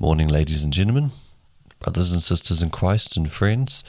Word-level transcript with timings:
Morning, 0.00 0.28
ladies 0.28 0.62
and 0.62 0.72
gentlemen, 0.72 1.10
brothers 1.80 2.12
and 2.12 2.22
sisters 2.22 2.62
in 2.62 2.70
Christ, 2.70 3.16
and 3.16 3.28
friends. 3.28 3.82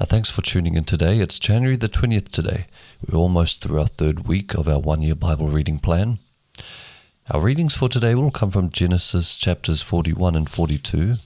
Uh, 0.00 0.06
thanks 0.06 0.30
for 0.30 0.40
tuning 0.40 0.76
in 0.76 0.84
today. 0.84 1.18
It's 1.18 1.38
January 1.38 1.76
the 1.76 1.90
20th 1.90 2.30
today. 2.30 2.64
We're 3.06 3.18
almost 3.18 3.60
through 3.60 3.80
our 3.80 3.86
third 3.86 4.26
week 4.26 4.54
of 4.54 4.66
our 4.66 4.78
one 4.78 5.02
year 5.02 5.14
Bible 5.14 5.48
reading 5.48 5.78
plan. 5.78 6.20
Our 7.30 7.42
readings 7.42 7.76
for 7.76 7.90
today 7.90 8.14
will 8.14 8.30
come 8.30 8.50
from 8.50 8.70
Genesis 8.70 9.36
chapters 9.36 9.82
41 9.82 10.34
and 10.34 10.48
42, 10.48 11.16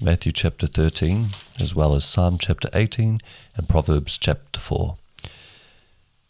Matthew 0.00 0.32
chapter 0.32 0.66
13, 0.66 1.28
as 1.60 1.74
well 1.74 1.94
as 1.94 2.06
Psalm 2.06 2.38
chapter 2.38 2.70
18 2.72 3.20
and 3.54 3.68
Proverbs 3.68 4.16
chapter 4.16 4.58
4. 4.58 4.96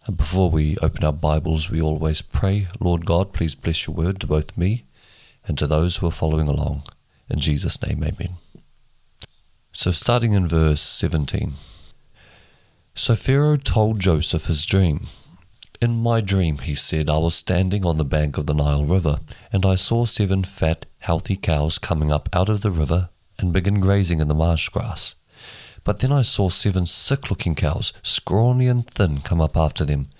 And 0.06 0.16
before 0.16 0.50
we 0.50 0.77
open 0.79 1.04
our 1.04 1.12
Bibles, 1.12 1.70
we 1.70 1.80
always 1.80 2.20
pray, 2.20 2.66
Lord 2.80 3.06
God, 3.06 3.32
please 3.32 3.54
bless 3.54 3.86
your 3.86 3.95
word 3.95 4.18
to 4.18 4.27
both 4.27 4.59
me 4.59 4.86
and 5.46 5.59
to 5.59 5.66
those 5.66 5.96
who 5.96 6.06
are 6.06 6.12
following 6.12 6.48
along. 6.48 6.84
In 7.29 7.38
Jesus' 7.38 7.80
name, 7.83 8.02
amen. 8.05 8.37
So, 9.73 9.91
starting 9.91 10.33
in 10.33 10.46
verse 10.46 10.83
17. 10.83 11.55
So 12.95 13.16
Pharaoh 13.16 13.56
told 13.56 14.00
Joseph 14.00 14.45
his 14.45 14.66
dream. 14.66 15.06
In 15.80 16.02
my 16.02 16.20
dream, 16.20 16.59
he 16.59 16.74
said, 16.74 17.09
I 17.09 17.16
was 17.16 17.34
standing 17.34 17.86
on 17.86 17.97
the 17.97 18.05
bank 18.05 18.36
of 18.36 18.47
the 18.47 18.55
Nile 18.55 18.84
River, 18.84 19.20
and 19.50 19.64
I 19.64 19.77
saw 19.77 20.05
seven 20.05 20.45
fat, 20.45 20.86
healthy 20.98 21.36
cows 21.36 21.78
coming 21.78 22.12
up 22.12 22.28
out 22.34 22.50
of 22.50 22.61
the 22.61 22.70
river 22.70 23.09
and 23.38 23.52
begin 23.52 23.80
grazing 23.80 24.20
in 24.20 24.28
the 24.28 24.34
marsh 24.34 24.69
grass. 24.69 25.14
But 25.84 26.00
then 26.00 26.12
I 26.12 26.22
saw 26.22 26.50
seven 26.50 26.84
sick 26.84 27.30
looking 27.30 27.55
cows, 27.55 27.92
scrawny 28.02 28.69
and 28.69 28.86
thin, 28.86 29.20
come 29.20 29.41
up 29.41 29.56
after 29.56 29.84
them. 29.84 30.11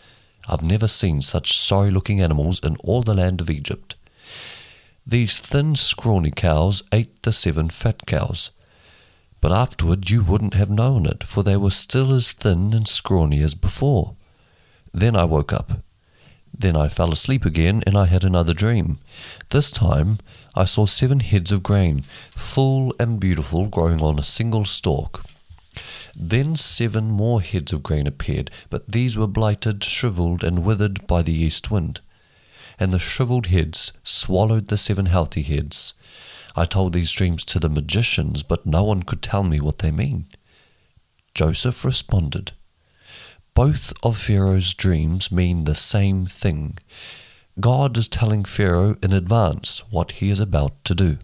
I've 0.48 0.64
never 0.64 0.88
seen 0.88 1.20
such 1.20 1.56
sorry 1.56 1.91
looking 1.91 2.20
animals 2.20 2.58
in 2.58 2.77
all 2.77 3.02
the 3.02 3.14
land 3.14 3.41
of 3.41 3.50
Egypt. 3.50 3.94
These 5.12 5.40
thin, 5.40 5.76
scrawny 5.76 6.30
cows 6.30 6.82
ate 6.90 7.22
the 7.22 7.34
seven 7.34 7.68
fat 7.68 8.06
cows. 8.06 8.48
But 9.42 9.52
afterward 9.52 10.08
you 10.08 10.22
wouldn't 10.22 10.54
have 10.54 10.70
known 10.70 11.04
it, 11.04 11.22
for 11.22 11.42
they 11.42 11.58
were 11.58 11.69
still 11.69 12.14
as 12.14 12.32
thin 12.32 12.72
and 12.72 12.88
scrawny 12.88 13.42
as 13.42 13.54
before. 13.54 14.16
Then 14.94 15.14
I 15.14 15.24
woke 15.24 15.52
up. 15.52 15.82
Then 16.58 16.77
I 16.77 16.88
fell 16.88 17.12
asleep 17.12 17.44
again, 17.44 17.82
and 17.86 17.94
I 17.94 18.06
had 18.06 18.24
another 18.24 18.54
dream. 18.54 19.00
This 19.50 19.70
time 19.70 20.19
I 20.54 20.64
saw 20.64 20.86
seven 20.86 21.20
heads 21.20 21.52
of 21.52 21.62
grain, 21.62 22.04
full 22.34 22.94
and 22.98 23.20
beautiful, 23.20 23.66
growing 23.66 24.00
on 24.00 24.19
a 24.19 24.22
single 24.22 24.64
stalk. 24.64 25.26
Then 26.16 26.56
seven 26.56 27.10
more 27.10 27.42
heads 27.42 27.70
of 27.74 27.82
grain 27.82 28.06
appeared, 28.06 28.50
but 28.70 28.91
these 28.91 29.19
were 29.19 29.26
blighted, 29.26 29.84
shriveled, 29.84 30.42
and 30.42 30.64
withered 30.64 31.06
by 31.06 31.20
the 31.20 31.34
east 31.34 31.70
wind 31.70 32.00
and 32.83 32.92
the 32.92 32.98
shriveled 32.98 33.47
heads 33.47 33.92
swallowed 34.02 34.66
the 34.66 34.77
seven 34.77 35.06
healthy 35.06 35.42
heads. 35.42 35.94
I 36.56 36.64
told 36.64 36.92
these 36.92 37.12
dreams 37.12 37.44
to 37.44 37.61
the 37.61 37.69
magicians, 37.69 38.42
but 38.42 38.66
no 38.66 38.83
one 38.83 39.05
could 39.05 39.22
tell 39.22 39.44
me 39.44 39.61
what 39.61 39.78
they 39.78 39.92
mean. 39.92 40.27
Joseph 41.33 41.84
responded, 41.84 42.50
Both 43.55 43.92
of 44.03 44.19
Pharaoh's 44.19 44.75
dreams 44.75 45.30
mean 45.30 45.62
the 45.62 45.77
same 45.77 46.27
thing. 46.27 46.77
God 47.60 47.97
is 47.97 48.08
telling 48.08 48.44
Pharaoh 48.44 48.97
in 49.00 49.12
advance 49.12 49.84
what 49.91 50.12
he 50.12 50.28
is 50.28 50.41
about 50.41 50.84
to 50.86 50.94
do. 50.97 51.19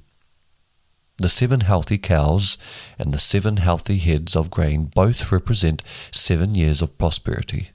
The 1.16 1.28
seven 1.28 1.62
healthy 1.62 1.98
cows 1.98 2.56
and 3.00 3.12
the 3.12 3.18
seven 3.18 3.56
healthy 3.56 3.98
heads 3.98 4.36
of 4.36 4.48
grain 4.48 4.92
both 4.94 5.32
represent 5.32 5.82
seven 6.12 6.54
years 6.54 6.82
of 6.82 6.98
prosperity 6.98 7.70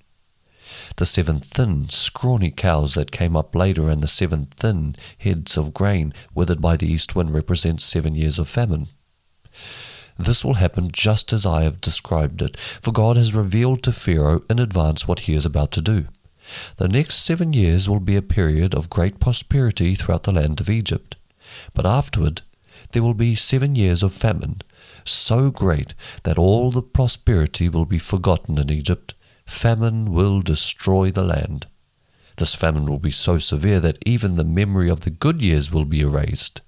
the 0.96 1.06
seven 1.06 1.40
thin, 1.40 1.90
scrawny 1.90 2.52
cows 2.52 2.94
that 2.94 3.12
came 3.12 3.36
up 3.36 3.56
later, 3.56 3.90
and 3.90 4.02
the 4.02 4.08
seven 4.08 4.48
thin 4.48 4.96
heads 5.18 5.58
of 5.58 5.74
grain 5.74 6.14
withered 6.34 6.62
by 6.62 6.78
the 6.78 6.92
east 6.92 7.16
wind 7.16 7.34
represent 7.34 7.82
seven 7.82 8.16
years 8.16 8.40
of 8.40 8.48
famine. 8.48 8.88
This 10.18 10.46
will 10.46 10.56
happen 10.56 10.90
just 10.92 11.34
as 11.34 11.46
I 11.46 11.64
have 11.64 11.82
described 11.82 12.42
it, 12.42 12.58
for 12.60 12.92
God 12.92 13.18
has 13.18 13.34
revealed 13.34 13.84
to 13.84 13.92
Pharaoh 13.92 14.44
in 14.50 14.60
advance 14.60 15.08
what 15.08 15.22
he 15.22 15.34
is 15.34 15.46
about 15.46 15.72
to 15.72 15.82
do. 15.82 16.08
The 16.76 16.88
next 16.88 17.16
seven 17.16 17.54
years 17.54 17.90
will 17.90 18.00
be 18.00 18.16
a 18.16 18.22
period 18.22 18.76
of 18.76 18.90
great 18.90 19.20
prosperity 19.20 19.96
throughout 19.96 20.24
the 20.24 20.32
land 20.32 20.60
of 20.60 20.70
Egypt. 20.70 21.16
But 21.74 21.86
afterward, 21.86 22.42
there 22.92 23.04
will 23.04 23.14
be 23.14 23.36
seven 23.36 23.76
years 23.76 24.04
of 24.04 24.14
famine, 24.14 24.62
so 25.04 25.50
great 25.50 25.94
that 26.24 26.38
all 26.38 26.72
the 26.72 26.82
prosperity 26.82 27.70
will 27.70 27.86
be 27.86 28.00
forgotten 28.00 28.58
in 28.58 28.72
Egypt, 28.72 29.14
famine 29.46 30.12
will 30.12 30.42
destroy 30.42 31.12
the 31.12 31.24
land. 31.24 31.68
This 32.38 32.56
famine 32.56 32.86
will 32.86 33.00
be 33.00 33.12
so 33.12 33.38
severe 33.38 33.80
that 33.80 34.00
even 34.06 34.36
the 34.36 34.44
memory 34.44 34.90
of 34.90 35.02
the 35.02 35.10
good 35.10 35.42
years 35.42 35.72
will 35.72 35.86
be 35.86 36.02
erased. 36.02 36.62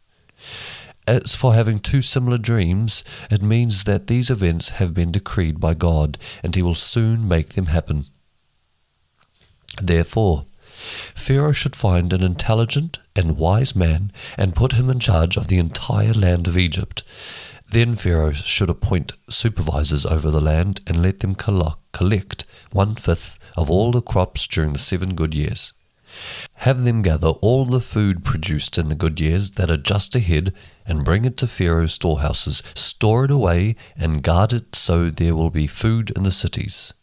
As 1.07 1.35
for 1.35 1.53
having 1.53 1.79
two 1.79 2.01
similar 2.01 2.37
dreams, 2.37 3.03
it 3.29 3.41
means 3.41 3.83
that 3.83 4.07
these 4.07 4.29
events 4.29 4.69
have 4.69 4.93
been 4.93 5.11
decreed 5.11 5.59
by 5.59 5.73
God, 5.73 6.17
and 6.43 6.55
He 6.55 6.61
will 6.61 6.75
soon 6.75 7.27
make 7.27 7.53
them 7.53 7.67
happen. 7.67 8.05
Therefore, 9.81 10.45
Pharaoh 11.13 11.51
should 11.51 11.75
find 11.75 12.11
an 12.11 12.23
intelligent 12.23 12.99
and 13.15 13.37
wise 13.37 13.75
man 13.75 14.11
and 14.37 14.55
put 14.55 14.73
him 14.73 14.89
in 14.89 14.99
charge 14.99 15.37
of 15.37 15.47
the 15.47 15.57
entire 15.57 16.13
land 16.13 16.47
of 16.47 16.57
Egypt. 16.57 17.03
Then 17.69 17.95
Pharaoh 17.95 18.31
should 18.31 18.69
appoint 18.69 19.13
supervisors 19.29 20.05
over 20.05 20.31
the 20.31 20.41
land 20.41 20.81
and 20.87 21.01
let 21.01 21.19
them 21.19 21.35
collect 21.35 22.45
one 22.71 22.95
fifth 22.95 23.37
of 23.57 23.69
all 23.69 23.91
the 23.91 24.01
crops 24.01 24.47
during 24.47 24.73
the 24.73 24.79
seven 24.79 25.15
good 25.15 25.33
years. 25.33 25.73
Have 26.59 26.83
them 26.83 27.01
gather 27.01 27.27
all 27.27 27.65
the 27.65 27.81
food 27.81 28.23
produced 28.23 28.77
in 28.77 28.89
the 28.89 28.95
good 28.95 29.19
years 29.19 29.51
that 29.51 29.69
are 29.69 29.77
just 29.77 30.15
ahead 30.15 30.53
and 30.85 31.03
bring 31.03 31.25
it 31.25 31.35
to 31.37 31.47
Pharaoh's 31.47 31.93
storehouses, 31.93 32.63
store 32.73 33.25
it 33.25 33.31
away, 33.31 33.75
and 33.97 34.23
guard 34.23 34.53
it 34.53 34.75
so 34.75 35.09
there 35.09 35.35
will 35.35 35.49
be 35.49 35.67
food 35.67 36.11
in 36.15 36.23
the 36.23 36.31
cities. 36.31 36.93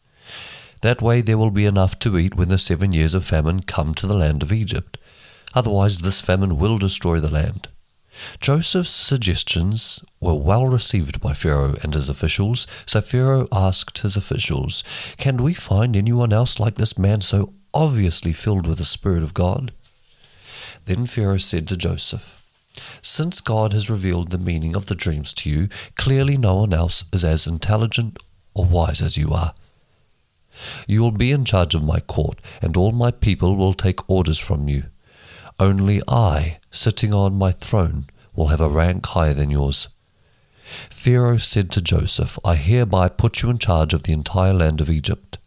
That 0.81 1.03
way 1.03 1.21
there 1.21 1.39
will 1.39 1.51
be 1.51 1.67
enough 1.67 1.99
to 2.01 2.17
eat 2.19 2.35
when 2.35 2.49
the 2.49 2.59
seven 2.59 2.93
years 2.93 3.15
of 3.15 3.25
famine 3.25 3.63
come 3.63 3.95
to 3.95 4.07
the 4.07 4.17
land 4.17 4.43
of 4.43 4.53
Egypt. 4.53 4.99
Otherwise, 5.55 5.99
this 5.99 6.21
famine 6.21 6.59
will 6.59 6.79
destroy 6.79 7.21
the 7.21 7.31
land. 7.31 7.69
Joseph's 8.41 8.91
suggestions 8.91 10.05
were 10.21 10.35
well 10.35 10.67
received 10.67 11.21
by 11.21 11.33
Pharaoh 11.33 11.77
and 11.83 11.95
his 11.95 12.09
officials, 12.09 12.67
so 12.87 13.01
Pharaoh 13.01 13.49
asked 13.51 13.99
his 13.99 14.17
officials, 14.17 14.85
Can 15.17 15.43
we 15.43 15.55
find 15.55 15.97
anyone 15.97 16.33
else 16.33 16.61
like 16.61 16.75
this 16.75 16.99
man 16.99 17.21
so 17.21 17.55
obviously 17.73 18.33
filled 18.33 18.67
with 18.67 18.79
the 18.79 18.85
Spirit 18.85 19.23
of 19.23 19.35
God? 19.35 19.73
Then 20.85 21.07
Pharaoh 21.07 21.39
said 21.39 21.69
to 21.69 21.77
Joseph, 21.77 22.45
Since 23.01 23.41
God 23.41 23.73
has 23.73 23.91
revealed 23.91 24.31
the 24.31 24.39
meaning 24.39 24.77
of 24.77 24.87
the 24.87 24.95
dreams 24.95 25.33
to 25.35 25.51
you, 25.51 25.69
clearly 25.97 26.37
no 26.37 26.57
one 26.57 26.75
else 26.75 27.05
is 27.13 27.25
as 27.25 27.47
intelligent 27.47 28.19
or 28.55 28.65
wise 28.65 29.01
as 29.01 29.17
you 29.17 29.31
are. 29.33 29.55
You 30.87 31.01
will 31.01 31.13
be 31.13 31.33
in 31.33 31.45
charge 31.45 31.75
of 31.75 31.83
my 31.83 32.01
court, 32.01 32.39
and 32.61 32.77
all 32.77 32.93
my 32.93 33.11
people 33.11 33.57
will 33.57 33.73
take 33.73 34.09
orders 34.09 34.39
from 34.39 34.69
you. 34.69 34.85
Only 35.59 36.03
I, 36.09 36.59
sitting 36.71 37.13
on 37.13 37.37
my 37.37 37.53
throne, 37.53 38.07
will 38.35 38.49
have 38.49 38.61
a 38.61 38.69
rank 38.69 39.07
higher 39.07 39.35
than 39.35 39.51
yours. 39.51 39.89
Pharaoh 40.91 41.37
said 41.37 41.71
to 41.73 41.83
Joseph, 41.83 42.39
I 42.45 42.57
hereby 42.57 43.09
put 43.09 43.43
you 43.43 43.51
in 43.51 43.59
charge 43.59 43.93
of 43.93 44.05
the 44.05 44.13
entire 44.13 44.55
land 44.55 44.81
of 44.81 44.91
Egypt. 44.91 45.39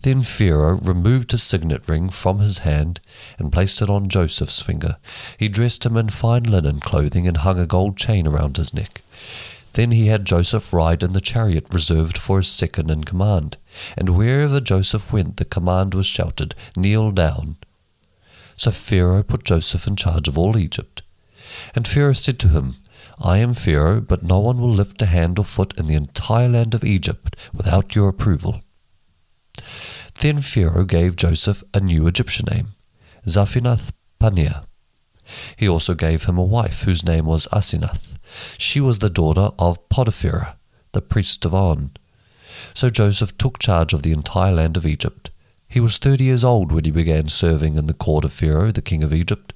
Then 0.00 0.22
Pharaoh 0.22 0.78
removed 0.78 1.30
his 1.30 1.42
signet 1.42 1.88
ring 1.88 2.10
from 2.10 2.40
his 2.40 2.58
hand 2.58 3.00
and 3.38 3.52
placed 3.52 3.80
it 3.80 3.88
on 3.88 4.08
Joseph's 4.08 4.60
finger. 4.60 4.96
He 5.38 5.48
dressed 5.48 5.86
him 5.86 5.96
in 5.96 6.08
fine 6.08 6.42
linen 6.42 6.80
clothing 6.80 7.28
and 7.28 7.38
hung 7.38 7.60
a 7.60 7.66
gold 7.66 7.96
chain 7.96 8.26
around 8.26 8.56
his 8.56 8.74
neck. 8.74 9.02
Then 9.74 9.92
he 9.92 10.08
had 10.08 10.24
Joseph 10.24 10.72
ride 10.72 11.02
in 11.02 11.12
the 11.12 11.20
chariot 11.20 11.66
reserved 11.72 12.18
for 12.18 12.38
his 12.38 12.48
second 12.48 12.90
in 12.90 13.04
command. 13.04 13.56
And 13.96 14.10
wherever 14.10 14.60
Joseph 14.60 15.12
went, 15.12 15.36
the 15.36 15.44
command 15.44 15.94
was 15.94 16.06
shouted, 16.06 16.54
Kneel 16.76 17.12
down. 17.12 17.56
So 18.62 18.70
Pharaoh 18.70 19.24
put 19.24 19.42
Joseph 19.42 19.88
in 19.88 19.96
charge 19.96 20.28
of 20.28 20.38
all 20.38 20.56
Egypt. 20.56 21.02
And 21.74 21.84
Pharaoh 21.84 22.12
said 22.12 22.38
to 22.38 22.50
him, 22.50 22.76
I 23.18 23.38
am 23.38 23.54
Pharaoh, 23.54 24.00
but 24.00 24.22
no 24.22 24.38
one 24.38 24.60
will 24.60 24.70
lift 24.70 25.02
a 25.02 25.06
hand 25.06 25.40
or 25.40 25.44
foot 25.44 25.74
in 25.76 25.88
the 25.88 25.96
entire 25.96 26.48
land 26.48 26.72
of 26.72 26.84
Egypt 26.84 27.34
without 27.52 27.96
your 27.96 28.08
approval. 28.08 28.60
Then 30.20 30.38
Pharaoh 30.38 30.84
gave 30.84 31.16
Joseph 31.16 31.64
a 31.74 31.80
new 31.80 32.06
Egyptian 32.06 32.46
name, 32.52 32.68
Zaphenath 33.26 33.90
Paneah. 34.20 34.62
He 35.56 35.68
also 35.68 35.94
gave 35.94 36.26
him 36.26 36.38
a 36.38 36.44
wife 36.44 36.82
whose 36.82 37.04
name 37.04 37.26
was 37.26 37.48
Asenath. 37.48 38.14
She 38.58 38.80
was 38.80 39.00
the 39.00 39.10
daughter 39.10 39.50
of 39.58 39.88
Potiphera, 39.88 40.54
the 40.92 41.02
priest 41.02 41.44
of 41.44 41.52
On. 41.52 41.90
So 42.74 42.90
Joseph 42.90 43.36
took 43.38 43.58
charge 43.58 43.92
of 43.92 44.02
the 44.02 44.12
entire 44.12 44.52
land 44.52 44.76
of 44.76 44.86
Egypt. 44.86 45.31
He 45.72 45.80
was 45.80 45.96
thirty 45.96 46.24
years 46.24 46.44
old 46.44 46.70
when 46.70 46.84
he 46.84 46.90
began 46.90 47.28
serving 47.28 47.76
in 47.76 47.86
the 47.86 47.94
court 47.94 48.26
of 48.26 48.32
Pharaoh, 48.32 48.72
the 48.72 48.82
king 48.82 49.02
of 49.02 49.14
Egypt. 49.14 49.54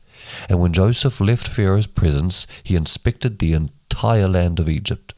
And 0.49 0.59
when 0.61 0.73
Joseph 0.73 1.21
left 1.21 1.47
Pharaoh's 1.47 1.87
presence, 1.87 2.47
he 2.63 2.75
inspected 2.75 3.39
the 3.39 3.53
entire 3.53 4.27
land 4.27 4.59
of 4.59 4.67
Egypt. 4.67 5.13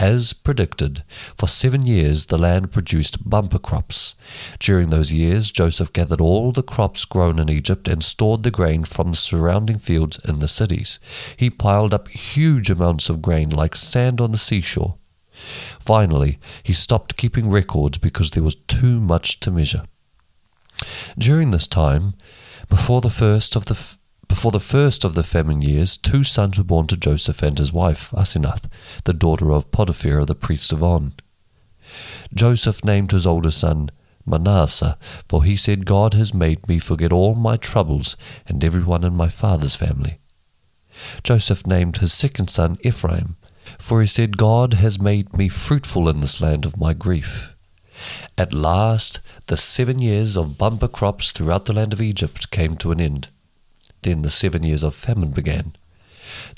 As 0.00 0.32
predicted, 0.32 1.04
for 1.36 1.46
seven 1.46 1.86
years 1.86 2.24
the 2.24 2.38
land 2.38 2.72
produced 2.72 3.28
bumper 3.28 3.60
crops. 3.60 4.16
During 4.58 4.90
those 4.90 5.12
years, 5.12 5.52
Joseph 5.52 5.92
gathered 5.92 6.20
all 6.20 6.50
the 6.50 6.64
crops 6.64 7.04
grown 7.04 7.38
in 7.38 7.48
Egypt 7.48 7.86
and 7.86 8.02
stored 8.02 8.42
the 8.42 8.50
grain 8.50 8.82
from 8.84 9.12
the 9.12 9.16
surrounding 9.16 9.78
fields 9.78 10.18
in 10.26 10.40
the 10.40 10.48
cities. 10.48 10.98
He 11.36 11.48
piled 11.48 11.94
up 11.94 12.08
huge 12.08 12.70
amounts 12.70 13.08
of 13.08 13.22
grain 13.22 13.50
like 13.50 13.76
sand 13.76 14.20
on 14.20 14.32
the 14.32 14.38
seashore. 14.38 14.96
Finally, 15.78 16.38
he 16.62 16.72
stopped 16.72 17.16
keeping 17.16 17.50
records 17.50 17.98
because 17.98 18.30
there 18.30 18.42
was 18.42 18.54
too 18.54 19.00
much 19.00 19.40
to 19.40 19.50
measure. 19.50 19.84
During 21.18 21.50
this 21.50 21.68
time, 21.68 22.14
before 22.68 23.00
the 23.00 23.10
first 23.10 23.56
of 23.56 23.66
the 23.66 23.74
f- 23.74 23.98
before 24.28 24.52
the 24.52 24.60
first 24.60 25.04
of 25.04 25.16
the 25.16 25.24
famine 25.24 25.60
years, 25.60 25.96
two 25.96 26.22
sons 26.22 26.56
were 26.56 26.64
born 26.64 26.86
to 26.86 26.96
Joseph 26.96 27.42
and 27.42 27.58
his 27.58 27.72
wife, 27.72 28.12
Asenath, 28.12 28.68
the 29.02 29.12
daughter 29.12 29.50
of 29.50 29.72
Potiphar, 29.72 30.24
the 30.24 30.36
priest 30.36 30.72
of 30.72 30.84
On. 30.84 31.14
Joseph 32.32 32.84
named 32.84 33.10
his 33.10 33.26
older 33.26 33.50
son 33.50 33.90
Manasseh, 34.24 34.96
for 35.28 35.42
he 35.42 35.56
said, 35.56 35.84
God 35.84 36.14
has 36.14 36.32
made 36.32 36.68
me 36.68 36.78
forget 36.78 37.12
all 37.12 37.34
my 37.34 37.56
troubles 37.56 38.16
and 38.46 38.62
everyone 38.64 39.02
in 39.02 39.14
my 39.14 39.28
father's 39.28 39.74
family. 39.74 40.20
Joseph 41.24 41.66
named 41.66 41.96
his 41.96 42.12
second 42.12 42.50
son 42.50 42.78
Ephraim, 42.84 43.36
for 43.78 44.00
he 44.00 44.06
said, 44.06 44.36
God 44.36 44.74
has 44.74 45.00
made 45.00 45.36
me 45.36 45.48
fruitful 45.48 46.08
in 46.08 46.20
this 46.20 46.40
land 46.40 46.64
of 46.64 46.78
my 46.78 46.92
grief. 46.92 47.54
At 48.38 48.52
last, 48.52 49.20
the 49.46 49.56
seven 49.56 49.98
years 49.98 50.36
of 50.36 50.56
bumper 50.56 50.88
crops 50.88 51.32
throughout 51.32 51.66
the 51.66 51.72
land 51.72 51.92
of 51.92 52.00
Egypt 52.00 52.50
came 52.50 52.76
to 52.78 52.92
an 52.92 53.00
end. 53.00 53.28
Then 54.02 54.22
the 54.22 54.30
seven 54.30 54.62
years 54.62 54.82
of 54.82 54.94
famine 54.94 55.30
began. 55.30 55.74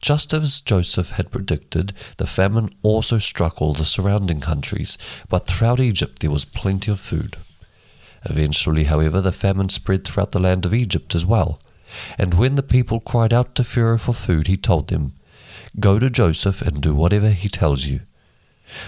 Just 0.01 0.33
as 0.33 0.61
Joseph 0.61 1.13
had 1.13 1.31
predicted, 1.31 1.93
the 2.19 2.27
famine 2.27 2.71
also 2.83 3.19
struck 3.19 3.61
all 3.61 3.73
the 3.73 3.85
surrounding 3.85 4.41
countries, 4.41 4.99
but 5.29 5.47
throughout 5.47 5.81
Egypt 5.81 6.21
there 6.21 6.31
was 6.31 6.45
plenty 6.45 6.91
of 6.91 7.01
food. 7.01 7.37
Eventually, 8.25 8.85
however, 8.85 9.21
the 9.21 9.33
famine 9.33 9.69
spread 9.69 10.05
throughout 10.05 10.33
the 10.33 10.39
land 10.39 10.65
of 10.65 10.75
Egypt 10.75 11.15
as 11.15 11.27
well. 11.27 11.61
And 12.19 12.35
when 12.35 12.55
the 12.55 12.63
people 12.63 13.01
cried 13.01 13.33
out 13.33 13.55
to 13.57 13.65
Pharaoh 13.65 13.99
for 13.99 14.15
food, 14.15 14.47
he 14.47 14.57
told 14.57 14.89
them, 14.89 15.15
Go 15.81 15.99
to 15.99 16.11
Joseph 16.11 16.61
and 16.63 16.81
do 16.81 16.95
whatever 16.95 17.31
he 17.31 17.49
tells 17.49 17.87
you. 17.87 18.01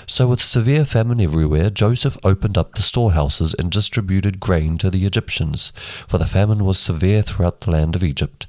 So, 0.07 0.29
with 0.29 0.43
severe 0.43 0.85
famine 0.85 1.21
everywhere, 1.21 1.71
Joseph 1.71 2.17
opened 2.23 2.57
up 2.57 2.75
the 2.75 2.83
storehouses 2.83 3.55
and 3.55 3.71
distributed 3.71 4.41
grain 4.41 4.79
to 4.79 4.91
the 4.91 5.05
Egyptians, 5.05 5.73
for 6.07 6.19
the 6.19 6.27
famine 6.27 6.65
was 6.65 6.79
severe 6.79 7.23
throughout 7.23 7.61
the 7.61 7.71
land 7.71 7.97
of 7.97 8.05
Egypt. 8.05 8.47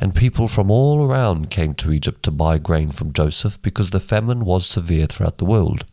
And 0.00 0.14
people 0.14 0.48
from 0.48 0.70
all 0.70 1.04
around 1.04 1.50
came 1.50 1.74
to 1.74 1.92
Egypt 1.92 2.22
to 2.24 2.30
buy 2.30 2.58
grain 2.58 2.90
from 2.90 3.12
Joseph 3.12 3.60
because 3.62 3.90
the 3.90 4.00
famine 4.00 4.44
was 4.44 4.66
severe 4.66 5.06
throughout 5.06 5.38
the 5.38 5.44
world. 5.44 5.84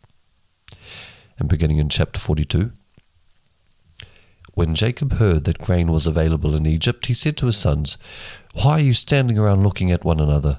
And 1.38 1.48
beginning 1.48 1.78
in 1.78 1.88
chapter 1.88 2.20
42. 2.20 2.72
When 4.54 4.74
Jacob 4.74 5.14
heard 5.14 5.44
that 5.44 5.58
grain 5.58 5.90
was 5.90 6.06
available 6.06 6.54
in 6.54 6.66
Egypt, 6.66 7.06
he 7.06 7.14
said 7.14 7.36
to 7.38 7.46
his 7.46 7.56
sons, 7.56 7.96
Why 8.54 8.72
are 8.72 8.80
you 8.80 8.94
standing 8.94 9.38
around 9.38 9.62
looking 9.62 9.90
at 9.90 10.04
one 10.04 10.20
another? 10.20 10.58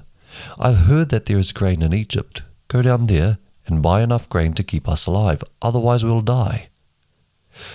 I've 0.58 0.86
heard 0.86 1.08
that 1.10 1.26
there 1.26 1.38
is 1.38 1.52
grain 1.52 1.82
in 1.82 1.92
Egypt. 1.92 2.42
Go 2.68 2.82
down 2.82 3.06
there 3.06 3.38
and 3.66 3.82
buy 3.82 4.02
enough 4.02 4.28
grain 4.28 4.54
to 4.54 4.62
keep 4.62 4.88
us 4.88 5.06
alive, 5.06 5.42
otherwise 5.60 6.04
we'll 6.04 6.20
die. 6.20 6.68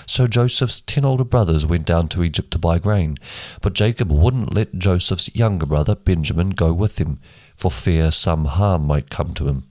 So 0.06 0.25
Joseph's 0.25 0.81
ten 0.81 1.06
older 1.06 1.24
brothers 1.24 1.65
went 1.65 1.86
down 1.86 2.07
to 2.09 2.24
Egypt 2.24 2.51
to 2.51 2.59
buy 2.59 2.80
grain, 2.80 3.18
but 3.62 3.74
Jacob 3.74 4.12
wouldn't 4.12 4.54
let 4.54 4.77
Joseph's 4.77 5.33
younger 5.36 5.65
brother 5.65 5.95
Benjamin 5.95 6.50
go 6.50 6.74
with 6.74 7.00
him, 7.00 7.19
for 7.56 7.69
fear 7.69 8.12
some 8.12 8.45
harm 8.45 8.88
might 8.88 9.09
come 9.09 9.33
to 9.36 9.48
him. 9.48 9.65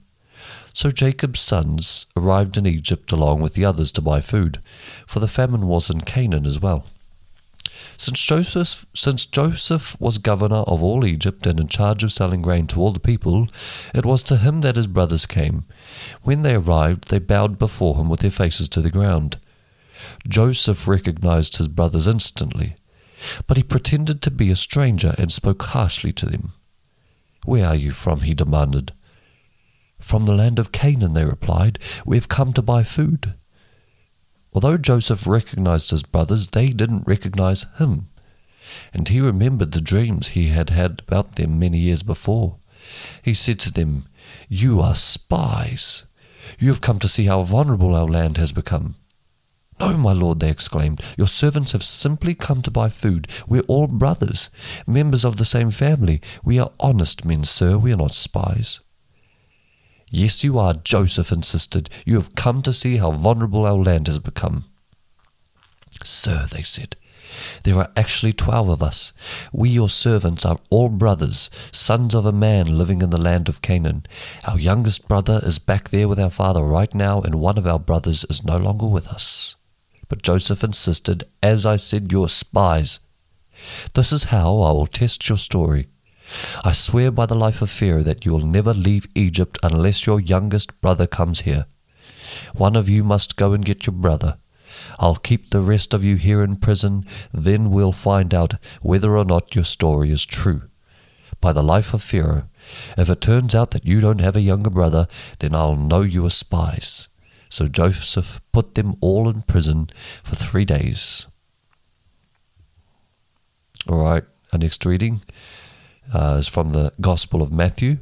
So 0.73 0.91
Jacob's 0.91 1.39
sons 1.39 2.05
arrived 2.15 2.57
in 2.57 2.65
Egypt 2.65 3.11
along 3.11 3.41
with 3.41 3.55
the 3.55 3.65
others 3.65 3.91
to 3.93 4.01
buy 4.01 4.21
food, 4.21 4.59
for 5.05 5.19
the 5.19 5.27
famine 5.27 5.67
was 5.67 5.89
in 5.89 6.01
Canaan 6.01 6.45
as 6.45 6.59
well. 6.59 6.85
Since 7.97 8.23
Joseph, 8.23 8.85
since 8.95 9.25
Joseph 9.25 9.99
was 9.99 10.19
governor 10.19 10.63
of 10.67 10.83
all 10.83 11.03
Egypt 11.03 11.47
and 11.47 11.59
in 11.59 11.67
charge 11.67 12.03
of 12.03 12.13
selling 12.13 12.43
grain 12.43 12.67
to 12.67 12.79
all 12.79 12.91
the 12.91 12.99
people, 12.99 13.47
it 13.93 14.05
was 14.05 14.21
to 14.23 14.37
him 14.37 14.61
that 14.61 14.75
his 14.75 14.85
brothers 14.85 15.25
came. 15.25 15.65
When 16.21 16.43
they 16.43 16.53
arrived, 16.53 17.09
they 17.09 17.17
bowed 17.17 17.57
before 17.57 17.95
him 17.97 18.07
with 18.07 18.19
their 18.19 18.31
faces 18.31 18.69
to 18.69 18.81
the 18.81 18.91
ground. 18.91 19.39
Joseph 20.27 20.87
recognized 20.87 21.57
his 21.57 21.67
brothers 21.67 22.07
instantly, 22.07 22.75
but 23.47 23.57
he 23.57 23.63
pretended 23.63 24.21
to 24.21 24.31
be 24.31 24.51
a 24.51 24.55
stranger 24.55 25.15
and 25.17 25.31
spoke 25.31 25.63
harshly 25.63 26.13
to 26.13 26.27
them. 26.27 26.53
Where 27.45 27.65
are 27.65 27.75
you 27.75 27.91
from? 27.91 28.21
he 28.21 28.35
demanded. 28.35 28.93
From 29.97 30.27
the 30.27 30.33
land 30.33 30.59
of 30.59 30.71
Canaan, 30.71 31.13
they 31.13 31.25
replied. 31.25 31.79
We 32.05 32.17
have 32.17 32.29
come 32.29 32.53
to 32.53 32.61
buy 32.61 32.83
food. 32.83 33.33
Although 34.57 34.77
Joseph 34.77 35.27
recognized 35.27 35.91
his 35.91 36.01
brothers, 36.01 36.47
they 36.47 36.69
didn't 36.69 37.05
recognize 37.05 37.67
him. 37.77 38.09
And 38.91 39.07
he 39.07 39.21
remembered 39.21 39.71
the 39.71 39.79
dreams 39.79 40.29
he 40.29 40.47
had 40.47 40.71
had 40.71 41.03
about 41.07 41.35
them 41.35 41.59
many 41.59 41.77
years 41.77 42.01
before. 42.01 42.57
He 43.21 43.35
said 43.35 43.59
to 43.59 43.71
them, 43.71 44.07
You 44.49 44.81
are 44.81 44.95
spies. 44.95 46.05
You 46.57 46.69
have 46.69 46.81
come 46.81 46.97
to 46.97 47.07
see 47.07 47.25
how 47.25 47.43
vulnerable 47.43 47.93
our 47.93 48.07
land 48.07 48.37
has 48.37 48.51
become. 48.51 48.95
No, 49.79 49.95
my 49.95 50.13
lord, 50.13 50.39
they 50.39 50.49
exclaimed. 50.49 51.03
Your 51.19 51.27
servants 51.27 51.73
have 51.73 51.83
simply 51.83 52.33
come 52.33 52.63
to 52.63 52.71
buy 52.71 52.89
food. 52.89 53.27
We're 53.47 53.61
all 53.67 53.85
brothers, 53.85 54.49
members 54.87 55.23
of 55.23 55.37
the 55.37 55.45
same 55.45 55.69
family. 55.69 56.19
We 56.43 56.57
are 56.57 56.71
honest 56.79 57.25
men, 57.25 57.43
sir. 57.43 57.77
We 57.77 57.93
are 57.93 57.97
not 57.97 58.15
spies. 58.15 58.79
Yes, 60.09 60.43
you 60.43 60.57
are, 60.57 60.73
Joseph 60.73 61.31
insisted. 61.31 61.89
You 62.05 62.15
have 62.15 62.35
come 62.35 62.61
to 62.61 62.73
see 62.73 62.97
how 62.97 63.11
vulnerable 63.11 63.65
our 63.65 63.77
land 63.77 64.07
has 64.07 64.19
become. 64.19 64.65
Sir, 66.03 66.45
they 66.49 66.63
said, 66.63 66.95
there 67.63 67.77
are 67.77 67.91
actually 67.95 68.33
twelve 68.33 68.69
of 68.69 68.81
us. 68.81 69.13
We, 69.51 69.69
your 69.69 69.89
servants, 69.89 70.45
are 70.45 70.57
all 70.69 70.89
brothers, 70.89 71.49
sons 71.71 72.15
of 72.15 72.25
a 72.25 72.31
man 72.31 72.77
living 72.77 73.01
in 73.01 73.09
the 73.09 73.17
land 73.17 73.49
of 73.49 73.61
Canaan. 73.61 74.05
Our 74.47 74.59
youngest 74.59 75.07
brother 75.07 75.41
is 75.43 75.59
back 75.59 75.89
there 75.89 76.07
with 76.07 76.19
our 76.19 76.29
father 76.29 76.63
right 76.63 76.93
now, 76.93 77.21
and 77.21 77.35
one 77.35 77.57
of 77.57 77.67
our 77.67 77.79
brothers 77.79 78.25
is 78.29 78.45
no 78.45 78.57
longer 78.57 78.87
with 78.87 79.07
us. 79.07 79.55
But 80.07 80.21
Joseph 80.21 80.63
insisted, 80.63 81.25
As 81.43 81.65
I 81.65 81.75
said, 81.75 82.11
you're 82.11 82.29
spies. 82.29 82.99
This 83.93 84.11
is 84.11 84.25
how 84.25 84.61
I 84.61 84.71
will 84.71 84.87
test 84.87 85.27
your 85.27 85.37
story. 85.37 85.87
I 86.63 86.71
swear 86.71 87.11
by 87.11 87.25
the 87.25 87.35
life 87.35 87.61
of 87.61 87.69
Pharaoh 87.69 88.03
that 88.03 88.25
you 88.25 88.31
will 88.31 88.45
never 88.45 88.73
leave 88.73 89.07
Egypt 89.15 89.57
unless 89.63 90.05
your 90.05 90.19
youngest 90.19 90.79
brother 90.81 91.07
comes 91.07 91.41
here. 91.41 91.65
One 92.53 92.75
of 92.75 92.89
you 92.89 93.03
must 93.03 93.35
go 93.35 93.53
and 93.53 93.63
get 93.63 93.87
your 93.87 93.93
brother. 93.95 94.37
I'll 94.99 95.15
keep 95.15 95.49
the 95.49 95.61
rest 95.61 95.93
of 95.93 96.03
you 96.03 96.15
here 96.15 96.43
in 96.43 96.57
prison, 96.57 97.03
then 97.33 97.71
we'll 97.71 97.93
find 97.93 98.33
out 98.33 98.55
whether 98.81 99.17
or 99.17 99.25
not 99.25 99.55
your 99.55 99.63
story 99.63 100.11
is 100.11 100.25
true. 100.25 100.63
By 101.39 101.53
the 101.53 101.63
life 101.63 101.93
of 101.93 102.03
Pharaoh, 102.03 102.47
if 102.97 103.09
it 103.09 103.21
turns 103.21 103.55
out 103.55 103.71
that 103.71 103.85
you 103.85 103.99
don't 103.99 104.21
have 104.21 104.35
a 104.35 104.41
younger 104.41 104.69
brother, 104.69 105.07
then 105.39 105.55
I'll 105.55 105.75
know 105.75 106.01
you 106.01 106.25
are 106.25 106.31
spies. 106.31 107.07
So 107.49 107.67
Joseph 107.67 108.41
put 108.51 108.75
them 108.75 108.95
all 108.99 109.29
in 109.29 109.43
prison 109.43 109.89
for 110.23 110.35
three 110.35 110.65
days. 110.65 111.27
All 113.87 114.03
right, 114.03 114.23
our 114.51 114.59
next 114.59 114.85
reading 114.85 115.21
uh, 116.13 116.37
is 116.39 116.47
from 116.47 116.71
the 116.71 116.93
Gospel 117.01 117.41
of 117.41 117.51
Matthew. 117.51 117.99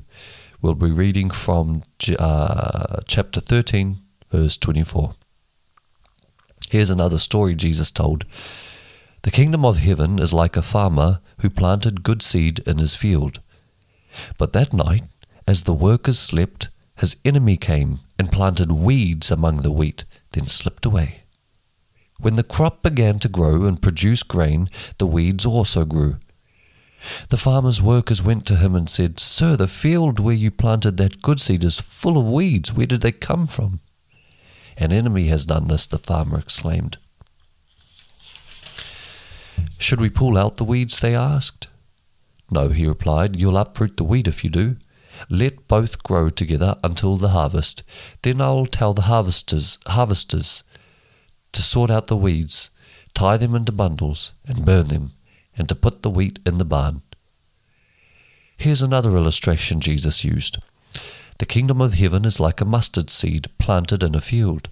We'll 0.62 0.76
be 0.76 0.92
reading 0.92 1.30
from 1.30 1.84
uh, 2.18 3.02
chapter 3.08 3.40
13, 3.40 3.98
verse 4.32 4.58
24. 4.58 5.16
Here's 6.70 6.90
another 6.90 7.20
story 7.20 7.56
Jesus 7.56 7.92
told. 7.92 8.26
The 9.22 9.32
kingdom 9.32 9.66
of 9.66 9.80
heaven 9.80 10.20
is 10.20 10.34
like 10.34 10.58
a 10.58 10.62
farmer 10.62 11.20
who 11.40 11.50
planted 11.50 12.04
good 12.04 12.22
seed 12.22 12.60
in 12.66 12.78
his 12.78 12.96
field. 12.96 13.42
But 14.38 14.54
that 14.54 14.74
night, 14.74 15.04
as 15.48 15.64
the 15.64 15.74
workers 15.74 16.20
slept, 16.20 16.70
his 16.98 17.18
enemy 17.26 17.58
came 17.58 18.00
and 18.18 18.32
planted 18.32 18.72
weeds 18.72 19.32
among 19.32 19.58
the 19.58 19.72
wheat, 19.72 20.06
then 20.32 20.48
slipped 20.48 20.86
away. 20.86 21.24
When 22.20 22.38
the 22.38 22.44
crop 22.44 22.82
began 22.82 23.20
to 23.20 23.30
grow 23.30 23.66
and 23.66 23.82
produce 23.82 24.24
grain, 24.24 24.70
the 24.98 25.08
weeds 25.08 25.46
also 25.46 25.86
grew. 25.86 26.18
The 27.30 27.38
farmer's 27.38 27.82
workers 27.82 28.22
went 28.22 28.46
to 28.48 28.56
him 28.56 28.76
and 28.76 28.90
said, 28.90 29.20
Sir, 29.20 29.56
the 29.56 29.68
field 29.68 30.20
where 30.20 30.36
you 30.36 30.52
planted 30.52 30.98
that 30.98 31.22
good 31.22 31.40
seed 31.40 31.64
is 31.64 31.80
full 31.80 32.18
of 32.18 32.30
weeds. 32.30 32.74
Where 32.74 32.88
did 32.88 33.02
they 33.02 33.12
come 33.12 33.48
from? 33.48 33.80
An 34.78 34.92
enemy 34.92 35.28
has 35.28 35.46
done 35.46 35.68
this, 35.68 35.86
the 35.86 35.98
farmer 35.98 36.40
exclaimed. 36.40 36.98
Should 39.78 40.02
we 40.02 40.10
pull 40.10 40.38
out 40.38 40.58
the 40.58 40.64
weeds? 40.64 41.00
they 41.00 41.16
asked. 41.16 41.68
No, 42.52 42.70
he 42.70 42.86
replied, 42.86 43.40
you'll 43.40 43.58
uproot 43.58 43.98
the 43.98 44.04
wheat 44.04 44.28
if 44.28 44.44
you 44.44 44.50
do. 44.50 44.78
Let 45.30 45.68
both 45.68 46.04
grow 46.04 46.30
together 46.30 46.78
until 46.84 47.18
the 47.18 47.30
harvest. 47.30 47.84
Then 48.22 48.42
I 48.42 48.50
will 48.50 48.66
tell 48.66 48.94
the 48.94 49.04
harvesters, 49.04 49.78
harvesters 49.88 50.64
to 51.54 51.62
sort 51.62 51.90
out 51.90 52.08
the 52.08 52.18
weeds, 52.18 52.70
tie 53.14 53.38
them 53.38 53.56
into 53.56 53.72
bundles, 53.72 54.34
and 54.46 54.66
burn 54.66 54.90
them 54.90 55.15
and 55.58 55.68
to 55.70 55.76
put 55.76 56.02
the 56.02 56.10
wheat 56.10 56.40
in 56.46 56.58
the 56.58 56.66
barn. 56.66 57.02
Here's 58.58 58.82
another 58.82 59.16
illustration 59.16 59.80
Jesus 59.80 60.24
used. 60.24 60.58
The 61.40 61.46
kingdom 61.46 61.82
of 61.82 61.96
heaven 61.96 62.24
is 62.26 62.40
like 62.40 62.62
a 62.62 62.66
mustard 62.66 63.10
seed 63.10 63.50
planted 63.58 64.04
in 64.04 64.16
a 64.16 64.22
field. 64.22 64.70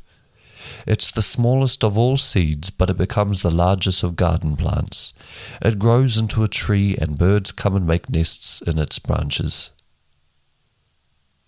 It's 0.88 1.12
the 1.12 1.22
smallest 1.22 1.84
of 1.84 1.98
all 1.98 2.18
seeds, 2.18 2.70
but 2.70 2.90
it 2.90 2.98
becomes 2.98 3.42
the 3.42 3.52
largest 3.52 4.04
of 4.04 4.16
garden 4.16 4.56
plants. 4.56 5.14
It 5.62 5.78
grows 5.78 6.18
into 6.18 6.44
a 6.44 6.48
tree, 6.48 6.96
and 6.96 7.18
birds 7.18 7.52
come 7.52 7.76
and 7.76 7.86
make 7.86 8.10
nests 8.10 8.62
in 8.62 8.80
its 8.80 9.00
branches. 9.00 9.72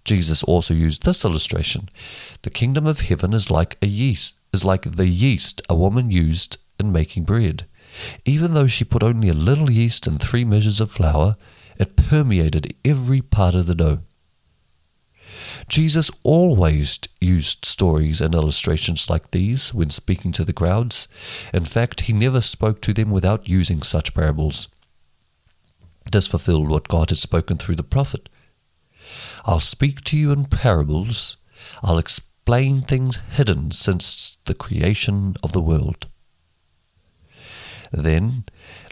Jesus 0.03 0.43
also 0.43 0.73
used 0.73 1.03
this 1.03 1.25
illustration. 1.25 1.89
The 2.43 2.49
kingdom 2.49 2.85
of 2.85 3.01
heaven 3.01 3.33
is 3.33 3.49
like 3.49 3.77
a 3.81 3.87
yeast, 3.87 4.37
is 4.53 4.63
like 4.63 4.95
the 4.95 5.07
yeast 5.07 5.61
a 5.69 5.75
woman 5.75 6.11
used 6.11 6.57
in 6.79 6.91
making 6.91 7.23
bread. 7.23 7.65
Even 8.25 8.53
though 8.53 8.67
she 8.67 8.83
put 8.83 9.03
only 9.03 9.29
a 9.29 9.33
little 9.33 9.71
yeast 9.71 10.07
and 10.07 10.21
three 10.21 10.45
measures 10.45 10.81
of 10.81 10.91
flour, 10.91 11.35
it 11.77 11.95
permeated 11.95 12.75
every 12.83 13.21
part 13.21 13.55
of 13.55 13.65
the 13.65 13.75
dough. 13.75 13.99
Jesus 15.67 16.11
always 16.23 16.99
used 17.19 17.65
stories 17.65 18.21
and 18.21 18.33
illustrations 18.33 19.09
like 19.09 19.31
these 19.31 19.73
when 19.73 19.89
speaking 19.89 20.31
to 20.33 20.45
the 20.45 20.53
crowds. 20.53 21.07
In 21.53 21.65
fact, 21.65 22.01
he 22.01 22.13
never 22.13 22.41
spoke 22.41 22.81
to 22.81 22.93
them 22.93 23.11
without 23.11 23.49
using 23.49 23.81
such 23.81 24.13
parables. 24.13 24.67
This 26.11 26.27
fulfilled 26.27 26.69
what 26.69 26.87
God 26.87 27.09
had 27.09 27.17
spoken 27.17 27.57
through 27.57 27.75
the 27.75 27.83
prophet. 27.83 28.29
I'll 29.45 29.59
speak 29.59 30.03
to 30.05 30.17
you 30.17 30.31
in 30.31 30.45
parables. 30.45 31.37
I'll 31.83 31.97
explain 31.97 32.81
things 32.81 33.19
hidden 33.31 33.71
since 33.71 34.37
the 34.45 34.53
creation 34.53 35.35
of 35.43 35.51
the 35.51 35.61
world. 35.61 36.07
Then, 37.95 38.43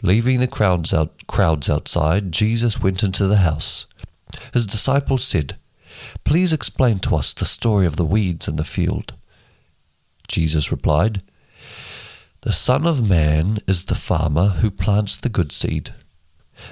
leaving 0.02 0.40
the 0.40 0.46
crowds, 0.46 0.94
out, 0.94 1.26
crowds 1.26 1.68
outside, 1.68 2.32
Jesus 2.32 2.80
went 2.80 3.02
into 3.02 3.26
the 3.26 3.36
house. 3.36 3.84
His 4.54 4.66
disciples 4.66 5.22
said, 5.22 5.56
Please 6.24 6.54
explain 6.54 6.98
to 7.00 7.16
us 7.16 7.34
the 7.34 7.44
story 7.44 7.86
of 7.86 7.96
the 7.96 8.04
weeds 8.04 8.48
in 8.48 8.56
the 8.56 8.64
field. 8.64 9.12
Jesus 10.26 10.72
replied, 10.72 11.22
The 12.40 12.52
Son 12.52 12.86
of 12.86 13.08
Man 13.08 13.58
is 13.66 13.84
the 13.84 13.94
farmer 13.94 14.48
who 14.60 14.70
plants 14.70 15.18
the 15.18 15.28
good 15.28 15.52
seed. 15.52 15.92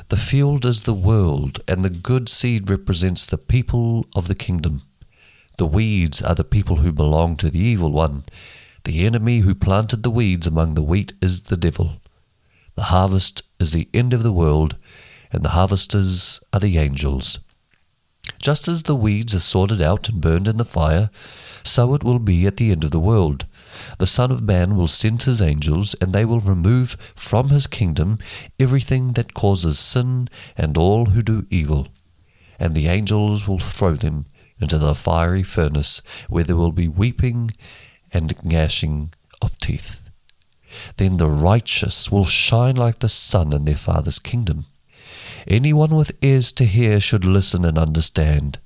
The 0.08 0.16
field 0.16 0.64
is 0.64 0.80
the 0.80 0.94
world, 0.94 1.60
and 1.68 1.84
the 1.84 1.90
good 1.90 2.30
seed 2.30 2.70
represents 2.70 3.26
the 3.26 3.36
people 3.36 4.06
of 4.16 4.26
the 4.26 4.34
kingdom. 4.34 4.82
The 5.58 5.66
weeds 5.66 6.22
are 6.22 6.34
the 6.34 6.44
people 6.44 6.76
who 6.76 6.92
belong 6.92 7.36
to 7.36 7.50
the 7.50 7.58
evil 7.58 7.92
one. 7.92 8.24
The 8.84 9.04
enemy 9.04 9.40
who 9.40 9.54
planted 9.54 10.02
the 10.02 10.10
weeds 10.10 10.46
among 10.46 10.74
the 10.74 10.82
wheat 10.82 11.12
is 11.20 11.42
the 11.42 11.58
devil. 11.58 12.00
The 12.75 12.85
harvest 12.85 13.43
is 13.61 13.73
the 13.73 13.88
end 13.93 14.12
of 14.12 14.23
the 14.23 14.33
world, 14.33 14.76
and 15.31 15.43
the 15.43 15.50
harvesters 15.50 16.41
are 16.52 16.61
the 16.61 16.79
angels. 16.79 17.41
Just 18.41 18.67
as 18.67 18.85
the 18.85 18.97
weeds 18.97 19.35
are 19.35 19.41
sorted 19.41 19.81
out 19.81 20.09
and 20.09 20.21
burned 20.21 20.49
in 20.49 20.57
the 20.57 20.64
fire, 20.64 21.11
so 21.62 21.95
it 21.95 22.02
will 22.02 22.19
be 22.19 22.47
at 22.47 22.57
the 22.57 22.73
end 22.73 22.85
of 22.85 22.91
the 22.91 23.00
world. 23.00 23.47
The 23.99 24.07
Son 24.07 24.31
of 24.31 24.43
Man 24.43 24.76
will 24.76 24.88
send 24.88 25.23
his 25.23 25.41
angels, 25.41 25.95
and 26.00 26.12
they 26.12 26.25
will 26.25 26.41
remove 26.41 26.97
from 27.14 27.50
his 27.50 27.67
kingdom 27.67 28.19
everything 28.59 29.12
that 29.12 29.35
causes 29.35 29.79
sin 29.79 30.29
and 30.57 30.76
all 30.76 31.07
who 31.07 31.23
do 31.23 31.47
evil. 31.50 31.88
And 32.59 32.75
the 32.75 32.88
angels 32.88 33.47
will 33.47 33.59
throw 33.59 33.95
them 33.95 34.26
into 34.61 34.79
the 34.79 34.95
fiery 34.95 35.43
furnace, 35.43 36.02
where 36.29 36.45
there 36.45 36.57
will 36.57 36.73
be 36.73 36.88
weeping 36.88 37.50
and 38.12 38.35
gnashing 38.45 39.12
of 39.41 39.57
teeth. 39.59 40.01
Then 40.97 41.17
the 41.17 41.29
righteous 41.29 42.11
will 42.11 42.25
shine 42.25 42.76
like 42.76 43.00
the 43.00 43.09
sun 43.09 43.52
in 43.52 43.64
their 43.64 43.76
Father's 43.76 44.19
kingdom. 44.19 44.67
Anyone 45.47 45.95
with 45.95 46.17
ears 46.23 46.52
to 46.52 46.64
hear 46.64 47.00
should 47.00 47.25
listen 47.25 47.64
and 47.64 47.79
understand. 47.79 48.59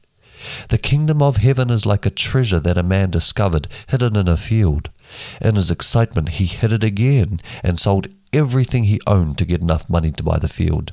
The 0.68 0.78
kingdom 0.78 1.22
of 1.22 1.38
heaven 1.38 1.70
is 1.70 1.86
like 1.86 2.06
a 2.06 2.10
treasure 2.10 2.60
that 2.60 2.78
a 2.78 2.82
man 2.82 3.10
discovered 3.10 3.68
hidden 3.88 4.16
in 4.16 4.28
a 4.28 4.36
field. 4.36 4.90
In 5.40 5.54
his 5.54 5.70
excitement, 5.70 6.30
he 6.30 6.46
hid 6.46 6.72
it 6.72 6.84
again 6.84 7.40
and 7.62 7.80
sold 7.80 8.08
everything 8.32 8.84
he 8.84 9.00
owned 9.06 9.38
to 9.38 9.44
get 9.44 9.62
enough 9.62 9.88
money 9.88 10.12
to 10.12 10.22
buy 10.22 10.38
the 10.38 10.48
field. 10.48 10.92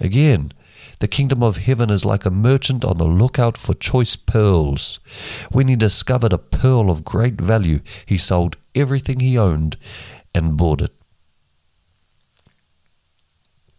Again, 0.00 0.52
the 0.98 1.08
kingdom 1.08 1.42
of 1.42 1.58
heaven 1.58 1.90
is 1.90 2.04
like 2.04 2.24
a 2.24 2.30
merchant 2.30 2.84
on 2.84 2.98
the 2.98 3.04
lookout 3.04 3.56
for 3.56 3.74
choice 3.74 4.16
pearls. 4.16 4.98
When 5.50 5.68
he 5.68 5.76
discovered 5.76 6.32
a 6.32 6.38
pearl 6.38 6.90
of 6.90 7.04
great 7.04 7.40
value, 7.40 7.80
he 8.04 8.18
sold 8.18 8.56
everything 8.74 9.20
he 9.20 9.38
owned 9.38 9.76
and 10.34 10.56
bought 10.56 10.82
it. 10.82 10.92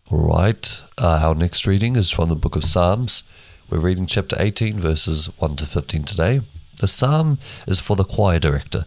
All 0.10 0.20
right, 0.20 0.82
uh, 0.98 1.20
our 1.24 1.36
next 1.36 1.68
reading 1.68 1.96
is 1.96 2.12
from 2.12 2.30
the 2.30 2.36
book 2.36 2.56
of 2.56 2.64
Psalms. 2.64 3.24
We're 3.70 3.80
reading 3.80 4.06
chapter 4.06 4.38
18, 4.40 4.80
verses 4.80 5.28
1 5.40 5.58
to 5.58 5.66
15 5.66 6.04
today. 6.04 6.42
The 6.80 6.88
psalm 6.88 7.40
is 7.68 7.80
for 7.82 7.96
the 7.98 8.06
choir 8.06 8.40
director. 8.40 8.86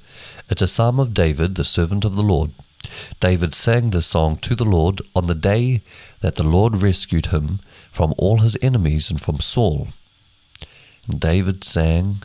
It's 0.49 0.63
a 0.63 0.67
psalm 0.67 0.99
of 0.99 1.13
David, 1.13 1.57
the 1.57 1.65
servant 1.65 2.05
of 2.05 2.15
the 2.15 2.23
Lord. 2.23 2.53
David 3.21 3.55
sang 3.55 3.91
this 3.91 4.07
song 4.07 4.37
to 4.39 4.55
the 4.55 4.65
Lord 4.65 5.03
on 5.15 5.27
the 5.27 5.35
day 5.35 5.83
that 6.21 6.37
the 6.37 6.43
Lord 6.43 6.83
rescued 6.83 7.27
him 7.27 7.61
from 7.91 8.15
all 8.17 8.39
his 8.39 8.57
enemies 8.63 9.11
and 9.11 9.21
from 9.21 9.41
Saul. 9.41 9.89
And 11.09 11.21
David 11.21 11.65
sang, 11.65 12.23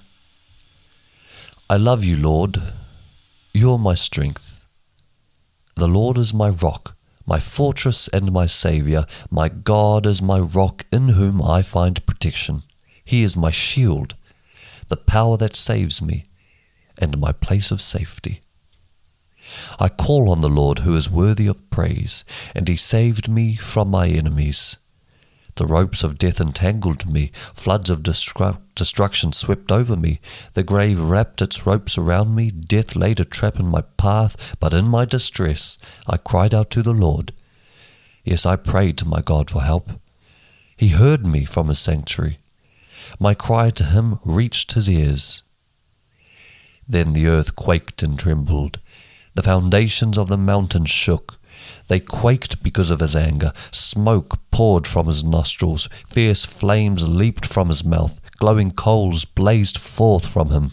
I 1.70 1.78
love 1.78 2.04
you, 2.04 2.16
Lord. 2.16 2.62
You're 3.54 3.80
my 3.80 3.96
strength. 3.96 4.66
The 5.76 5.88
Lord 5.88 6.18
is 6.18 6.34
my 6.34 6.50
rock 6.50 6.96
my 7.26 7.40
fortress 7.40 8.08
and 8.10 8.32
my 8.32 8.46
Saviour, 8.46 9.06
my 9.32 9.50
God 9.50 10.06
is 10.06 10.22
my 10.22 10.40
rock 10.40 10.86
in 10.92 11.10
whom 11.10 11.42
I 11.42 11.62
find 11.62 12.06
protection. 12.06 12.64
He 13.04 13.24
is 13.24 13.36
my 13.36 13.52
shield, 13.52 14.16
the 14.88 14.98
power 14.98 15.38
that 15.38 15.56
saves 15.56 16.02
me, 16.02 16.26
and 16.98 17.20
my 17.20 17.32
place 17.32 17.72
of 17.72 17.82
safety. 17.82 18.42
I 19.80 19.90
call 19.90 20.30
on 20.30 20.42
the 20.42 20.50
Lord 20.50 20.80
who 20.80 20.96
is 20.96 21.10
worthy 21.10 21.48
of 21.48 21.70
praise, 21.70 22.24
and 22.54 22.68
he 22.68 22.76
saved 22.76 23.30
me 23.30 23.56
from 23.56 23.90
my 23.90 24.08
enemies. 24.08 24.78
The 25.56 25.66
ropes 25.66 26.04
of 26.04 26.18
death 26.18 26.42
entangled 26.42 27.10
me, 27.10 27.32
floods 27.54 27.90
of 27.90 28.04
destru- 28.04 28.60
destruction 28.76 29.32
swept 29.32 29.72
over 29.72 29.96
me. 29.96 30.20
The 30.54 30.64
grave 30.64 31.00
wrapped 31.00 31.42
its 31.42 31.66
ropes 31.66 31.98
around 31.98 32.36
me, 32.36 32.52
death 32.52 32.96
laid 32.96 33.22
a 33.22 33.26
trap 33.26 33.58
in 33.58 33.68
my 33.68 33.82
path, 33.96 34.58
but 34.60 34.74
in 34.74 34.86
my 34.86 35.06
distress 35.06 35.78
I 36.08 36.18
cried 36.18 36.54
out 36.54 36.70
to 36.72 36.82
the 36.82 36.94
Lord. 36.94 37.32
Yes, 38.26 38.46
I 38.46 38.58
prayed 38.58 38.98
to 38.98 39.08
my 39.08 39.22
God 39.22 39.50
for 39.50 39.62
help. 39.62 39.92
He 40.76 40.90
heard 40.90 41.26
me 41.26 41.46
from 41.46 41.70
his 41.70 41.80
sanctuary. 41.80 42.40
My 43.18 43.34
cry 43.34 43.70
to 43.70 43.84
him 43.86 44.20
reached 44.26 44.74
his 44.74 44.90
ears. 44.90 45.42
Then 46.88 47.14
the 47.14 47.28
earth 47.28 47.56
quaked 47.56 48.04
and 48.04 48.20
trembled. 48.20 48.80
The 49.36 49.44
foundations 49.44 50.18
of 50.18 50.30
the 50.30 50.38
mountains 50.38 50.90
shook. 50.90 51.40
They 51.88 52.00
quaked 52.00 52.64
because 52.64 52.90
of 52.90 53.02
his 53.02 53.16
anger. 53.16 53.52
Smoke 53.72 54.40
poured 54.50 54.88
from 54.88 55.08
his 55.08 55.24
nostrils. 55.24 55.88
Fierce 56.08 56.46
flames 56.46 57.08
leaped 57.08 57.46
from 57.46 57.68
his 57.68 57.84
mouth. 57.84 58.20
Glowing 58.38 58.72
coals 58.72 59.26
blazed 59.26 59.78
forth 59.78 60.26
from 60.26 60.50
him. 60.50 60.72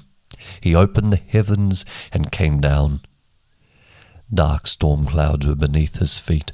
He 0.61 0.75
opened 0.75 1.12
the 1.12 1.21
heavens 1.28 1.85
and 2.12 2.33
came 2.33 2.61
down. 2.61 3.00
Dark 4.33 4.66
storm 4.66 5.07
clouds 5.07 5.47
were 5.47 5.54
beneath 5.54 5.99
his 5.99 6.19
feet. 6.19 6.52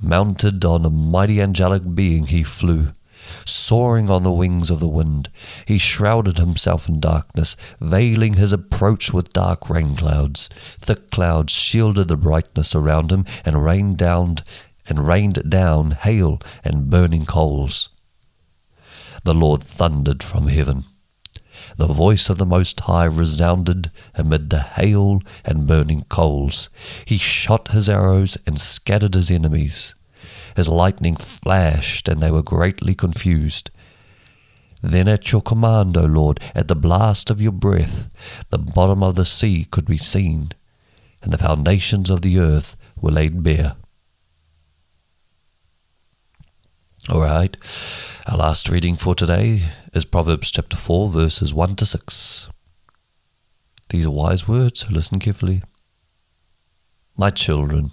Mounted 0.00 0.64
on 0.64 0.84
a 0.84 0.90
mighty 0.90 1.40
angelic 1.40 1.94
being, 1.94 2.26
he 2.26 2.42
flew. 2.42 2.88
Soaring 3.44 4.10
on 4.10 4.22
the 4.22 4.32
wings 4.32 4.70
of 4.70 4.80
the 4.80 4.88
wind, 4.88 5.30
he 5.66 5.78
shrouded 5.78 6.38
himself 6.38 6.88
in 6.88 7.00
darkness, 7.00 7.56
veiling 7.80 8.34
his 8.34 8.52
approach 8.52 9.12
with 9.12 9.32
dark 9.32 9.68
rain 9.70 9.96
clouds. 9.96 10.48
Thick 10.78 11.10
clouds 11.10 11.52
shielded 11.52 12.08
the 12.08 12.16
brightness 12.16 12.74
around 12.74 13.10
him 13.10 13.24
and 13.44 13.64
rained 13.64 13.96
down 13.96 14.36
and 14.88 15.06
rained 15.06 15.50
down 15.50 15.92
hail 15.92 16.40
and 16.64 16.88
burning 16.90 17.26
coals. 17.26 17.88
The 19.24 19.34
Lord 19.34 19.62
thundered 19.62 20.22
from 20.22 20.46
heaven. 20.46 20.84
The 21.76 21.86
voice 21.86 22.30
of 22.30 22.38
the 22.38 22.46
Most 22.46 22.80
High 22.80 23.06
resounded 23.06 23.90
amid 24.14 24.50
the 24.50 24.60
hail 24.60 25.20
and 25.44 25.66
burning 25.66 26.04
coals. 26.08 26.70
He 27.04 27.18
shot 27.18 27.68
his 27.68 27.88
arrows 27.88 28.38
and 28.46 28.60
scattered 28.60 29.14
his 29.14 29.30
enemies. 29.30 29.94
His 30.56 30.68
lightning 30.68 31.16
flashed, 31.16 32.08
and 32.08 32.22
they 32.22 32.30
were 32.30 32.42
greatly 32.42 32.94
confused. 32.94 33.70
Then 34.82 35.06
at 35.06 35.30
your 35.30 35.42
command, 35.42 35.96
O 35.96 36.04
Lord, 36.04 36.40
at 36.54 36.68
the 36.68 36.74
blast 36.74 37.30
of 37.30 37.42
your 37.42 37.52
breath, 37.52 38.08
the 38.48 38.58
bottom 38.58 39.02
of 39.02 39.16
the 39.16 39.26
sea 39.26 39.66
could 39.70 39.84
be 39.84 39.98
seen, 39.98 40.52
and 41.22 41.32
the 41.32 41.38
foundations 41.38 42.08
of 42.08 42.22
the 42.22 42.38
earth 42.38 42.74
were 43.00 43.10
laid 43.10 43.42
bare. 43.42 43.76
All 47.10 47.20
right, 47.20 47.56
our 48.26 48.38
last 48.38 48.68
reading 48.68 48.96
for 48.96 49.14
today 49.14 49.62
is 49.92 50.04
Proverbs 50.04 50.50
chapter 50.50 50.76
4, 50.76 51.10
verses 51.10 51.52
1 51.52 51.76
to 51.76 51.86
6. 51.86 52.48
These 53.90 54.06
are 54.06 54.10
wise 54.10 54.48
words, 54.48 54.80
so 54.80 54.88
listen 54.90 55.18
carefully. 55.18 55.62
My 57.16 57.30
children, 57.30 57.92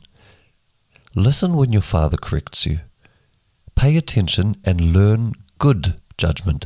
Listen 1.16 1.56
when 1.56 1.72
your 1.72 1.82
father 1.82 2.18
corrects 2.18 2.66
you. 2.66 2.80
Pay 3.76 3.98
attention 3.98 4.56
and 4.64 4.94
learn 4.94 5.34
good 5.60 6.02
judgment, 6.18 6.66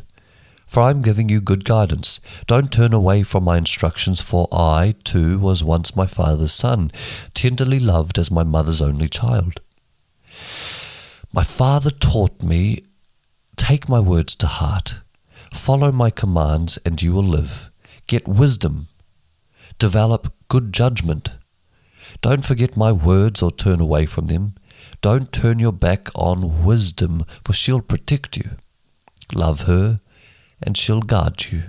for 0.66 0.82
I 0.82 0.90
am 0.90 1.02
giving 1.02 1.28
you 1.28 1.42
good 1.42 1.66
guidance. 1.66 2.18
Don't 2.46 2.72
turn 2.72 2.94
away 2.94 3.22
from 3.24 3.44
my 3.44 3.58
instructions, 3.58 4.22
for 4.22 4.48
I, 4.50 4.94
too, 5.04 5.38
was 5.38 5.62
once 5.62 5.94
my 5.94 6.06
father's 6.06 6.52
son, 6.52 6.90
tenderly 7.34 7.78
loved 7.78 8.18
as 8.18 8.30
my 8.30 8.42
mother's 8.42 8.80
only 8.80 9.08
child. 9.08 9.60
My 11.30 11.42
father 11.42 11.90
taught 11.90 12.42
me, 12.42 12.84
Take 13.56 13.88
my 13.88 14.00
words 14.00 14.34
to 14.36 14.46
heart, 14.46 15.02
follow 15.52 15.92
my 15.92 16.08
commands, 16.08 16.78
and 16.86 17.02
you 17.02 17.12
will 17.12 17.24
live. 17.24 17.70
Get 18.06 18.26
wisdom, 18.26 18.88
develop 19.78 20.32
good 20.48 20.72
judgment. 20.72 21.32
Don't 22.20 22.44
forget 22.44 22.76
my 22.76 22.92
words 22.92 23.42
or 23.42 23.50
turn 23.50 23.80
away 23.80 24.06
from 24.06 24.26
them. 24.26 24.54
Don't 25.00 25.32
turn 25.32 25.58
your 25.58 25.72
back 25.72 26.08
on 26.14 26.64
wisdom, 26.64 27.24
for 27.44 27.52
she'll 27.52 27.80
protect 27.80 28.36
you. 28.36 28.50
Love 29.34 29.62
her 29.62 29.98
and 30.62 30.76
she'll 30.76 31.02
guard 31.02 31.46
you. 31.50 31.64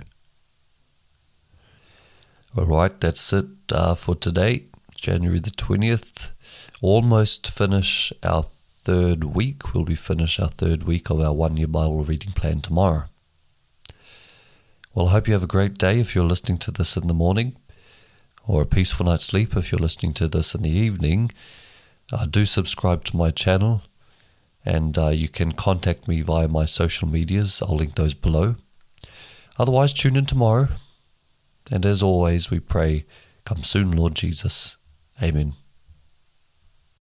All 2.56 2.66
right, 2.66 2.98
that's 3.00 3.32
it 3.32 3.46
uh, 3.70 3.94
for 3.94 4.16
today, 4.16 4.64
January 4.96 5.38
the 5.38 5.50
20th. 5.50 6.30
Almost 6.82 7.48
finish 7.48 8.12
our 8.22 8.42
third 8.42 9.22
week. 9.22 9.72
We'll 9.72 9.84
be 9.84 9.94
finish 9.94 10.40
our 10.40 10.48
third 10.48 10.82
week 10.82 11.10
of 11.10 11.20
our 11.20 11.32
one 11.32 11.56
year 11.56 11.68
Bible 11.68 12.02
reading 12.02 12.32
plan 12.32 12.60
tomorrow. 12.60 13.04
Well, 14.92 15.08
I 15.08 15.12
hope 15.12 15.28
you 15.28 15.34
have 15.34 15.44
a 15.44 15.46
great 15.46 15.78
day 15.78 16.00
if 16.00 16.16
you're 16.16 16.24
listening 16.24 16.58
to 16.58 16.72
this 16.72 16.96
in 16.96 17.06
the 17.06 17.14
morning, 17.14 17.54
or 18.46 18.62
a 18.62 18.66
peaceful 18.66 19.06
night's 19.06 19.24
sleep 19.24 19.56
if 19.56 19.70
you're 19.70 19.78
listening 19.78 20.12
to 20.14 20.28
this 20.28 20.54
in 20.54 20.62
the 20.62 20.70
evening. 20.70 21.30
Uh, 22.12 22.24
do 22.24 22.44
subscribe 22.44 23.04
to 23.04 23.16
my 23.16 23.30
channel, 23.30 23.82
and 24.64 24.98
uh, 24.98 25.08
you 25.08 25.28
can 25.28 25.52
contact 25.52 26.08
me 26.08 26.22
via 26.22 26.48
my 26.48 26.66
social 26.66 27.08
medias. 27.08 27.62
I'll 27.62 27.76
link 27.76 27.94
those 27.94 28.14
below. 28.14 28.56
Otherwise, 29.58 29.92
tune 29.92 30.16
in 30.16 30.26
tomorrow. 30.26 30.68
And 31.70 31.86
as 31.86 32.02
always, 32.02 32.50
we 32.50 32.58
pray, 32.58 33.04
Come 33.44 33.64
soon, 33.64 33.92
Lord 33.92 34.14
Jesus. 34.14 34.76
Amen. 35.22 35.54